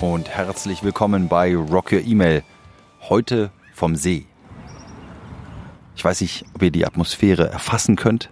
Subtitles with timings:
[0.00, 2.42] und herzlich willkommen bei Rock Your Email.
[3.02, 4.24] Heute vom See.
[5.94, 8.30] Ich weiß nicht, ob ihr die Atmosphäre erfassen könnt.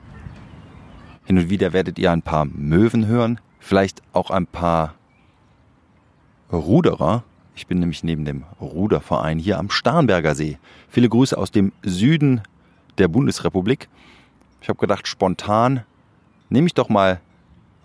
[1.26, 4.94] Hin und wieder werdet ihr ein paar Möwen hören, vielleicht auch ein paar
[6.50, 7.22] Ruderer.
[7.54, 10.58] Ich bin nämlich neben dem Ruderverein hier am Starnberger See.
[10.88, 12.40] Viele Grüße aus dem Süden
[12.96, 13.88] der Bundesrepublik.
[14.62, 15.84] Ich habe gedacht, spontan
[16.48, 17.20] nehme ich doch mal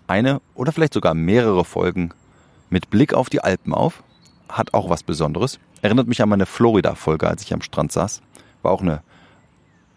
[0.06, 2.14] eine oder vielleicht sogar mehrere Folgen
[2.70, 4.02] mit Blick auf die Alpen auf.
[4.48, 5.58] Hat auch was Besonderes.
[5.82, 8.22] Erinnert mich an meine Florida-Folge, als ich am Strand saß.
[8.62, 9.02] War auch eine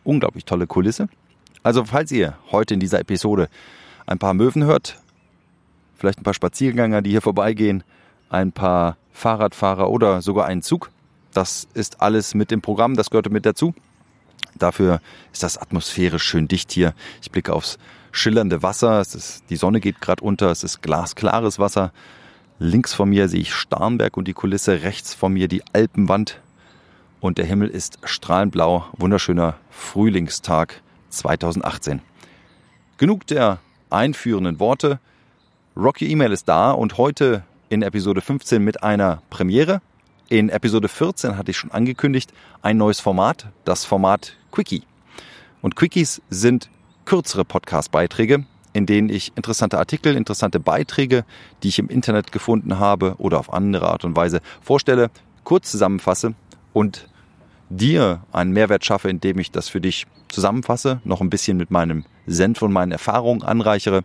[0.03, 1.09] unglaublich tolle Kulisse.
[1.63, 3.49] Also falls ihr heute in dieser Episode
[4.05, 4.99] ein paar Möwen hört,
[5.97, 7.83] vielleicht ein paar Spaziergänger, die hier vorbeigehen,
[8.29, 10.91] ein paar Fahrradfahrer oder sogar einen Zug,
[11.33, 13.73] das ist alles mit im Programm, das gehört mit dazu.
[14.55, 15.01] Dafür
[15.33, 16.93] ist das atmosphärisch schön dicht hier.
[17.21, 17.77] Ich blicke aufs
[18.11, 21.91] schillernde Wasser, ist, die Sonne geht gerade unter, es ist glasklares Wasser.
[22.59, 26.41] Links von mir sehe ich Starnberg und die Kulisse, rechts von mir die Alpenwand
[27.19, 28.87] und der Himmel ist strahlend blau.
[28.93, 32.01] Wunderschöner Frühlingstag 2018.
[32.97, 33.59] Genug der
[33.91, 34.99] einführenden Worte.
[35.75, 39.81] Rocky E-Mail ist da und heute in Episode 15 mit einer Premiere.
[40.27, 44.81] In Episode 14 hatte ich schon angekündigt ein neues Format, das Format Quickie.
[45.61, 46.71] Und Quickies sind
[47.05, 48.45] kürzere Podcast-Beiträge,
[48.77, 51.25] in denen ich interessante Artikel, interessante Beiträge,
[51.63, 55.09] die ich im Internet gefunden habe oder auf andere Art und Weise vorstelle,
[55.43, 56.35] kurz zusammenfasse
[56.73, 57.09] und
[57.69, 62.05] dir einen Mehrwert schaffe, indem ich das für dich zusammenfasse, noch ein bisschen mit meinem
[62.27, 64.03] Senf und meinen Erfahrungen anreichere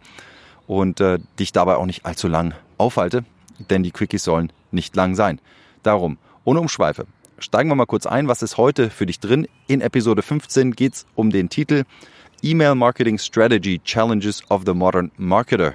[0.67, 3.27] und äh, dich dabei auch nicht allzu lang aufhalte,
[3.69, 5.39] denn die Quickies sollen nicht lang sein.
[5.83, 7.05] Darum, ohne Umschweife,
[7.39, 8.27] steigen wir mal kurz ein.
[8.27, 9.47] Was ist heute für dich drin?
[9.67, 11.85] In Episode 15 geht es um den Titel
[12.45, 15.75] Email Marketing Strategy Challenges of the Modern Marketer.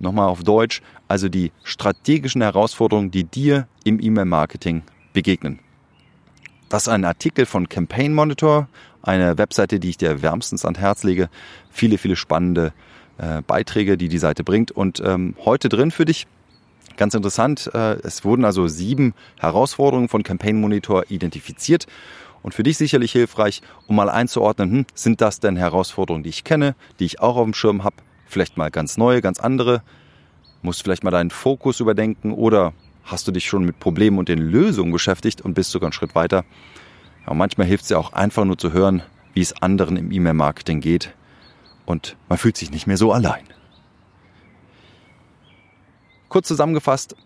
[0.00, 4.82] Nochmal auf Deutsch, also die strategischen Herausforderungen, die dir im E-Mail-Marketing
[5.12, 5.60] begegnen.
[6.68, 8.68] Das ist ein Artikel von Campaign Monitor,
[9.02, 11.28] eine Webseite, die ich dir wärmstens ans Herz lege.
[11.70, 12.72] Viele, viele spannende
[13.18, 14.70] äh, Beiträge, die die Seite bringt.
[14.70, 16.26] Und ähm, heute drin für dich,
[16.96, 21.86] ganz interessant, äh, es wurden also sieben Herausforderungen von Campaign Monitor identifiziert
[22.42, 26.44] und für dich sicherlich hilfreich, um mal einzuordnen, hm, sind das denn Herausforderungen, die ich
[26.44, 27.96] kenne, die ich auch auf dem Schirm habe,
[28.26, 29.82] vielleicht mal ganz neue, ganz andere,
[30.62, 32.72] musst vielleicht mal deinen Fokus überdenken oder
[33.04, 36.14] hast du dich schon mit Problemen und den Lösungen beschäftigt und bist sogar einen Schritt
[36.14, 36.44] weiter.
[37.26, 39.02] Ja, manchmal hilft es ja auch einfach nur zu hören,
[39.34, 41.14] wie es anderen im E-Mail-Marketing geht
[41.86, 43.44] und man fühlt sich nicht mehr so allein.
[46.28, 47.16] Kurz zusammengefasst,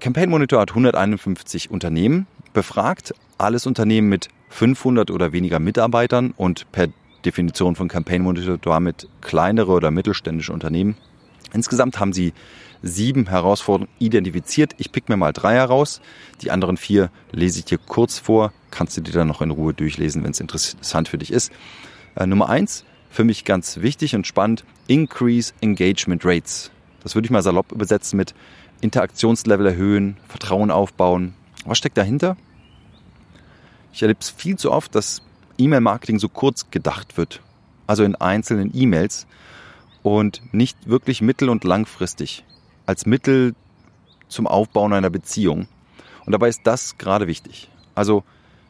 [0.00, 6.88] Campaign Monitor hat 151 Unternehmen befragt, alles Unternehmen mit 500 oder weniger Mitarbeitern und per
[7.24, 10.96] Definition von Campaign Monitor damit kleinere oder mittelständische Unternehmen.
[11.52, 12.32] Insgesamt haben sie
[12.82, 14.74] sieben Herausforderungen identifiziert.
[14.78, 16.00] Ich pick mir mal drei heraus.
[16.42, 18.52] Die anderen vier lese ich dir kurz vor.
[18.70, 21.50] Kannst du dir dann noch in Ruhe durchlesen, wenn es interessant für dich ist.
[22.14, 26.70] Äh, Nummer eins, für mich ganz wichtig und spannend, Increase Engagement Rates.
[27.02, 28.34] Das würde ich mal salopp übersetzen mit
[28.80, 31.34] Interaktionslevel erhöhen, Vertrauen aufbauen.
[31.64, 32.36] Was steckt dahinter?
[33.96, 35.22] Ich erlebe es viel zu oft, dass
[35.56, 37.40] E-Mail-Marketing so kurz gedacht wird.
[37.86, 39.26] Also in einzelnen E-Mails
[40.02, 42.44] und nicht wirklich mittel- und langfristig.
[42.84, 43.54] Als Mittel
[44.28, 45.66] zum Aufbauen einer Beziehung.
[46.26, 47.70] Und dabei ist das gerade wichtig.
[47.94, 48.22] Also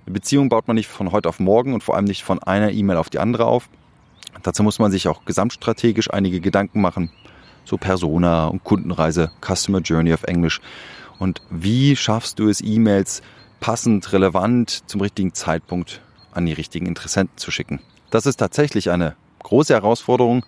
[0.07, 2.71] eine Beziehung baut man nicht von heute auf morgen und vor allem nicht von einer
[2.71, 3.69] E-Mail auf die andere auf.
[4.45, 7.11] Dazu muss man sich auch gesamtstrategisch einige Gedanken machen.
[7.65, 10.61] So Persona und Kundenreise, Customer Journey auf Englisch.
[11.19, 13.23] Und wie schaffst du es, E-Mails
[13.61, 16.01] passend, relevant zum richtigen Zeitpunkt
[16.33, 17.81] an die richtigen Interessenten zu schicken.
[18.11, 20.45] Das ist tatsächlich eine große Herausforderung,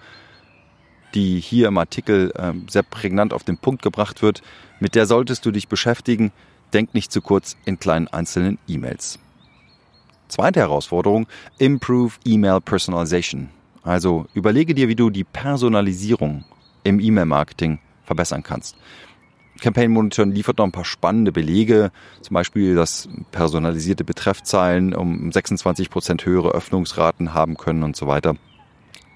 [1.14, 4.42] die hier im Artikel äh, sehr prägnant auf den Punkt gebracht wird.
[4.80, 6.32] Mit der solltest du dich beschäftigen.
[6.72, 9.18] Denk nicht zu kurz in kleinen einzelnen E-Mails.
[10.28, 11.26] Zweite Herausforderung,
[11.56, 13.48] Improve Email Personalization.
[13.82, 16.44] Also überlege dir, wie du die Personalisierung
[16.84, 18.76] im E-Mail-Marketing verbessern kannst.
[19.60, 21.90] Campaign Monitor liefert noch ein paar spannende Belege,
[22.22, 28.36] zum Beispiel, dass personalisierte Betreffzeilen um 26 Prozent höhere Öffnungsraten haben können und so weiter.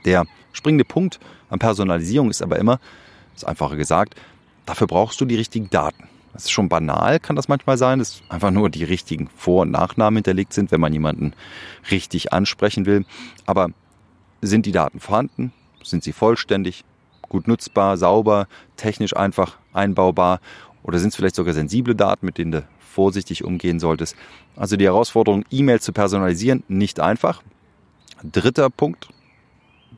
[0.05, 2.81] Der springende Punkt an Personalisierung ist aber immer,
[3.35, 4.15] ist einfacher gesagt,
[4.67, 6.09] dafür brauchst du die richtigen Daten.
[6.33, 9.71] Das ist schon banal, kann das manchmal sein, dass einfach nur die richtigen Vor- und
[9.71, 11.35] Nachnamen hinterlegt sind, wenn man jemanden
[11.91, 13.05] richtig ansprechen will.
[13.45, 13.69] Aber
[14.41, 15.53] sind die Daten vorhanden?
[15.83, 16.85] Sind sie vollständig?
[17.33, 18.47] Gut nutzbar, sauber,
[18.77, 20.39] technisch einfach einbaubar?
[20.83, 24.17] Oder sind es vielleicht sogar sensible Daten, mit denen du vorsichtig umgehen solltest?
[24.55, 27.43] Also die Herausforderung, E-Mail zu personalisieren, nicht einfach.
[28.23, 29.09] Dritter Punkt,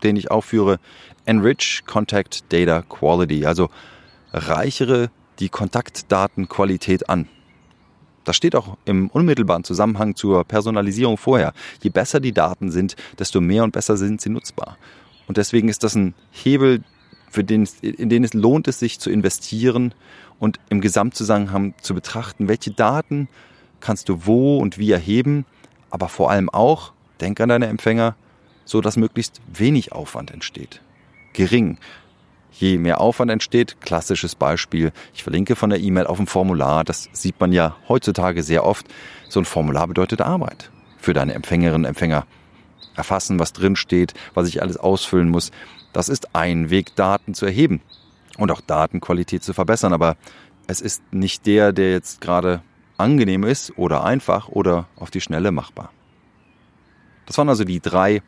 [0.05, 0.79] den ich aufführe,
[1.25, 3.69] Enrich Contact Data Quality, also
[4.33, 5.11] reichere
[5.41, 7.27] die Kontaktdatenqualität an.
[8.23, 11.53] Das steht auch im unmittelbaren Zusammenhang zur Personalisierung vorher.
[11.83, 14.79] Je besser die Daten sind, desto mehr und besser sind sie nutzbar.
[15.27, 16.85] Und deswegen ist das ein Hebel,
[17.35, 19.93] für den, in den es lohnt es sich zu investieren
[20.39, 23.29] und im Gesamtzusammenhang zu betrachten, welche Daten
[23.81, 25.45] kannst du wo und wie erheben,
[25.91, 28.15] aber vor allem auch, denk an deine Empfänger,
[28.65, 30.81] so dass möglichst wenig Aufwand entsteht.
[31.33, 31.79] Gering.
[32.53, 37.09] Je mehr Aufwand entsteht, klassisches Beispiel, ich verlinke von der E-Mail auf ein Formular, das
[37.13, 38.87] sieht man ja heutzutage sehr oft.
[39.29, 42.27] So ein Formular bedeutet Arbeit für deine Empfängerinnen und Empfänger.
[42.96, 45.50] Erfassen, was drin steht, was ich alles ausfüllen muss.
[45.93, 47.81] Das ist ein Weg, Daten zu erheben
[48.38, 49.93] und auch Datenqualität zu verbessern.
[49.93, 50.17] Aber
[50.67, 52.62] es ist nicht der, der jetzt gerade
[52.96, 55.91] angenehm ist oder einfach oder auf die Schnelle machbar.
[57.26, 58.23] Das waren also die drei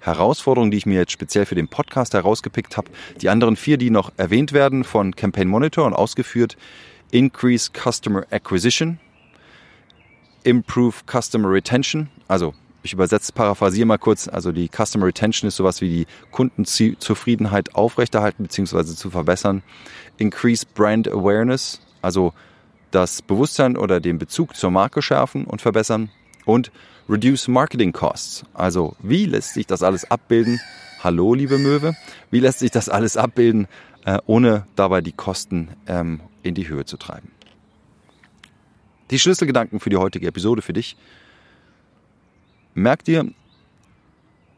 [0.00, 2.90] Herausforderungen, die ich mir jetzt speziell für den Podcast herausgepickt habe.
[3.20, 6.56] Die anderen vier, die noch erwähnt werden von Campaign Monitor und ausgeführt,
[7.10, 9.00] Increase Customer Acquisition,
[10.44, 12.54] Improve Customer Retention, also
[12.86, 18.44] ich übersetze, paraphrasiere mal kurz, also die Customer Retention ist sowas wie die Kundenzufriedenheit aufrechterhalten
[18.44, 18.84] bzw.
[18.94, 19.62] zu verbessern.
[20.16, 22.32] Increase Brand Awareness, also
[22.90, 26.10] das Bewusstsein oder den Bezug zur Marke schärfen und verbessern.
[26.44, 26.70] Und
[27.08, 28.44] Reduce Marketing Costs.
[28.54, 30.60] Also wie lässt sich das alles abbilden?
[31.02, 31.94] Hallo, liebe Möwe.
[32.30, 33.68] Wie lässt sich das alles abbilden,
[34.04, 37.30] äh, ohne dabei die Kosten ähm, in die Höhe zu treiben?
[39.10, 40.96] Die Schlüsselgedanken für die heutige Episode für dich.
[42.78, 43.24] Merk dir,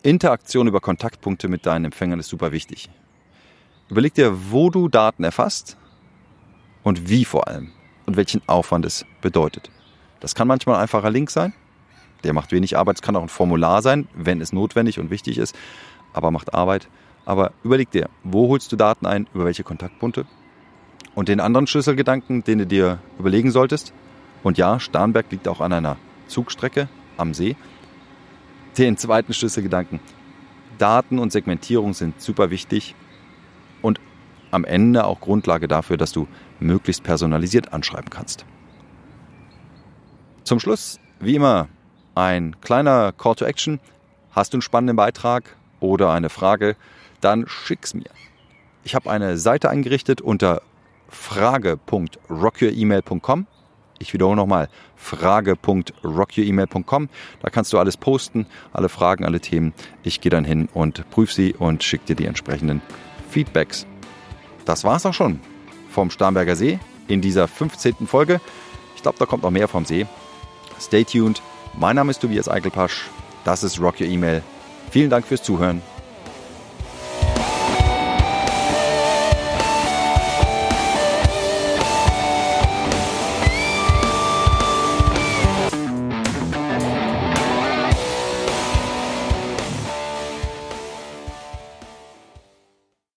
[0.02, 2.90] Interaktion über Kontaktpunkte mit deinen Empfängern ist super wichtig.
[3.88, 5.76] Überleg dir, wo du Daten erfasst
[6.82, 7.70] und wie vor allem
[8.06, 9.70] und welchen Aufwand es bedeutet.
[10.18, 11.54] Das kann manchmal ein einfacher Link sein,
[12.24, 12.96] der macht wenig Arbeit.
[12.96, 15.56] Es kann auch ein Formular sein, wenn es notwendig und wichtig ist,
[16.12, 16.88] aber macht Arbeit.
[17.24, 20.26] Aber überleg dir, wo holst du Daten ein, über welche Kontaktpunkte?
[21.14, 23.92] Und den anderen Schlüsselgedanken, den du dir überlegen solltest,
[24.42, 27.54] und ja, Starnberg liegt auch an einer Zugstrecke am See.
[28.78, 30.00] Den zweiten Schlüsselgedanken,
[30.78, 32.94] Daten und Segmentierung sind super wichtig
[33.82, 34.00] und
[34.52, 36.28] am Ende auch Grundlage dafür, dass du
[36.60, 38.46] möglichst personalisiert anschreiben kannst.
[40.44, 41.66] Zum Schluss, wie immer,
[42.14, 43.80] ein kleiner Call to Action.
[44.30, 46.76] Hast du einen spannenden Beitrag oder eine Frage,
[47.20, 48.10] dann schick's mir.
[48.84, 50.62] Ich habe eine Seite eingerichtet unter
[51.08, 53.48] frage.rockyouremail.com.
[53.98, 57.08] Ich wiederhole nochmal, frage.rockyouremail.com.
[57.40, 59.72] Da kannst du alles posten, alle Fragen, alle Themen.
[60.02, 62.80] Ich gehe dann hin und prüfe sie und schicke dir die entsprechenden
[63.30, 63.86] Feedbacks.
[64.64, 65.40] Das war's auch schon
[65.90, 66.78] vom Starnberger See
[67.08, 68.06] in dieser 15.
[68.06, 68.40] Folge.
[68.94, 70.06] Ich glaube, da kommt noch mehr vom See.
[70.80, 71.42] Stay tuned.
[71.74, 73.08] Mein Name ist Tobias Eichelpasch.
[73.44, 74.42] Das ist Rock Your Email.
[74.90, 75.82] Vielen Dank fürs Zuhören